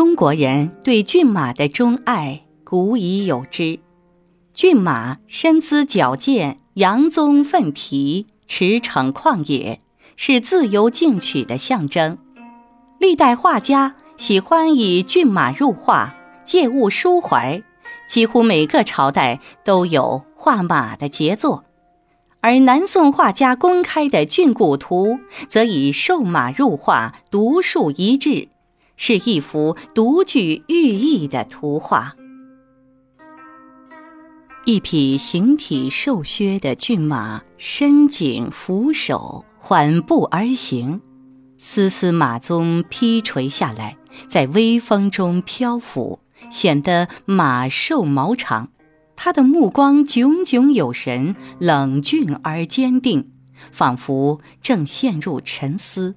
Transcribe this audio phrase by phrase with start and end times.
[0.00, 3.80] 中国人对骏马的钟爱古已有之。
[4.54, 9.82] 骏马身姿矫健，扬鬃奋蹄，驰骋旷野，
[10.16, 12.16] 是自由进取的象征。
[12.98, 16.14] 历代画家喜欢以骏马入画，
[16.44, 17.62] 借物抒怀，
[18.08, 21.66] 几乎每个朝代都有画马的杰作。
[22.40, 25.08] 而南宋画家公开的《骏骨图》，
[25.46, 28.48] 则以瘦马入画，独树一帜。
[29.02, 32.14] 是一幅独具寓意的图画。
[34.66, 41.00] 一匹形体瘦削的骏马，伸颈俯首，缓步而行，
[41.56, 43.96] 丝丝马鬃披垂下来，
[44.28, 46.20] 在微风中漂浮，
[46.50, 48.68] 显得马瘦毛长。
[49.16, 53.30] 他的目光炯炯有神，冷峻而坚定，
[53.72, 56.16] 仿佛正陷入沉思。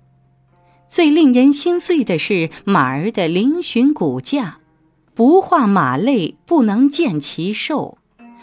[0.93, 4.59] 最令人心碎的是马儿的嶙峋骨架，
[5.15, 7.97] 不画马肋，不能见其瘦。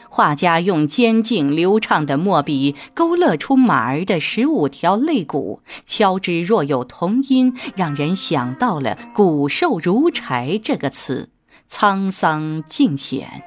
[0.08, 11.28] 画家用坚劲流畅的墨笔勾勒出马儿的十五条肋骨，敲之若有同音，让人想到了“骨瘦如柴”这个词，
[11.70, 13.44] 沧桑尽显。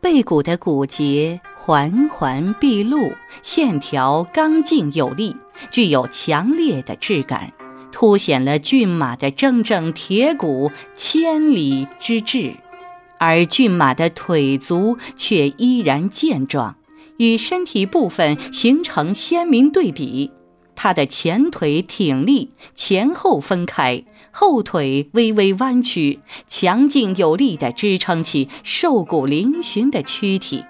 [0.00, 5.36] 背骨的骨节环环毕露，线条刚劲有力，
[5.70, 7.52] 具有强烈的质感。
[7.98, 12.54] 凸显了骏马的铮铮铁骨、千里之志，
[13.18, 16.76] 而骏马的腿足却依然健壮，
[17.16, 20.30] 与身体部分形成鲜明对比。
[20.76, 30.64] 它的前腿挺立，前后分开，后腿微微弯曲，强劲有力地支撑起瘦骨嶙峋的躯体。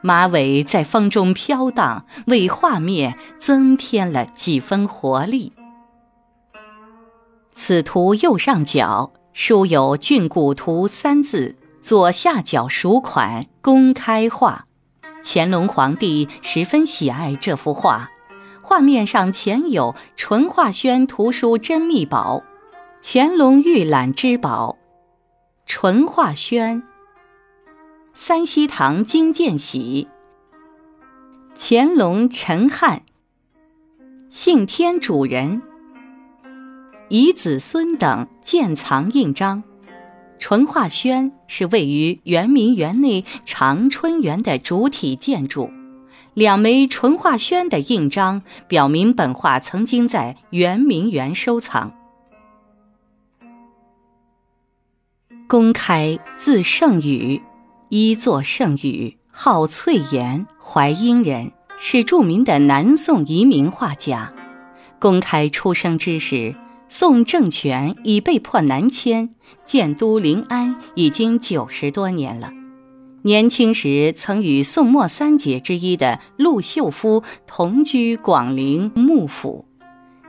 [0.00, 5.52] 马尾在风中飘荡，为画面增添了几分活力。
[7.54, 14.66] 此图右上角书有“骏骨图”三字，左下角署款“公开画”。
[15.22, 18.10] 乾隆皇帝十分喜爱这幅画，
[18.60, 22.42] 画面上前有“纯画轩图书珍秘宝”，
[23.00, 24.76] 乾隆御览之宝，
[25.64, 26.82] 纯画轩。
[28.12, 30.08] 三希堂金鉴喜，
[31.56, 33.02] 乾隆陈汉，
[34.28, 35.62] 幸天主人。
[37.16, 39.62] 以子孙等建藏印章，
[40.40, 45.70] 淳化轩是位于圆明园内长春园的主体建筑。
[46.32, 51.94] 两枚淳化轩的印章表明本画曾经在圆明园收藏。
[55.46, 57.40] 公开字圣宇，
[57.90, 64.32] 一作圣宇，号翠岩，淮阴人，是著名的南宋移民画家。
[64.98, 66.56] 公开出生之时。
[66.96, 69.30] 宋政权已被迫南迁，
[69.64, 72.52] 建都临安已经九十多年了。
[73.22, 79.66] 年轻时曾与宋末三杰之一的陆秀夫同居广陵幕府。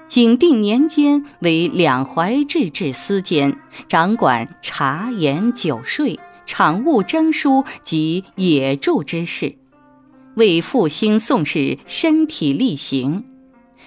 [0.07, 9.53] 景定年间为两淮制置司监，掌管茶盐酒税、场务征书及野住之事，
[10.33, 13.23] 为复兴宋氏身体力行。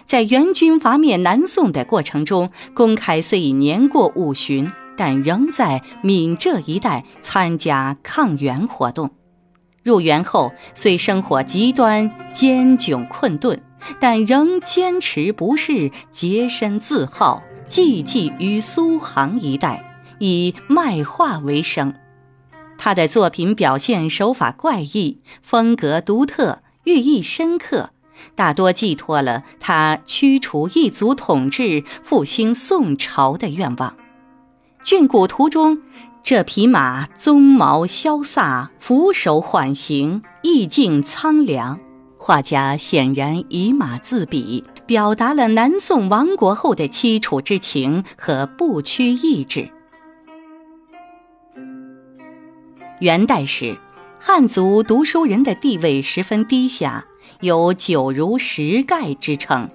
[0.08, 9.10] 在元军伐灭南宋的过程中，公开虽已年过五旬，但仍在闽浙一带参加抗元活动。
[9.82, 13.62] 入元后，虽生活极端艰窘困顿，
[14.00, 21.92] 但仍坚持不懈，洁身自好，寂寂于苏杭一带，以卖画为生。
[22.78, 27.90] 他的作品表现手法怪异，风格独特，寓意深刻。
[28.34, 33.94] 大多寄托了他驱除异族统治、复兴宋朝的愿望。
[34.82, 35.82] 骏骨图中，
[36.22, 41.78] 这匹马鬃毛潇洒，俯首缓行，意境苍凉。
[42.16, 49.70] 画家显然以马自比，表达了南宋亡国后的凄楚之情和不屈意志。
[53.00, 53.76] 元代时，
[54.18, 57.06] 汉族读书人的地位十分低下。
[57.40, 59.68] 有“九如十盖”之称，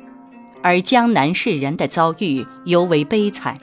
[0.62, 3.58] 而江南士人的遭遇尤为悲惨。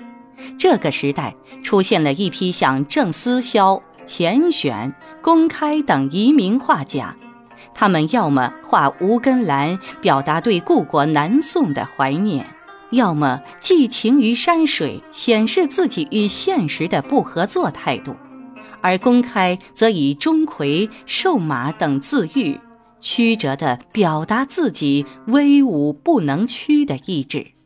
[0.59, 7.17] 这个时代出现了一批像郑思肖、钱选、公开等移民画家，
[7.75, 12.45] 他们要么画吴根兰，表达对故国南宋的怀念；
[12.91, 18.17] 要么寄情于山水，显示自己与现实的不合作态度。
[18.83, 22.59] 而公开则以钟馗、瘦马等自喻。
[23.01, 27.60] 曲折地表达自己威武不能屈的意志。